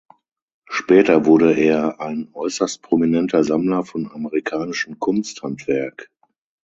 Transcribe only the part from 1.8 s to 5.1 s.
ein äußerst prominenter Sammler von amerikanischen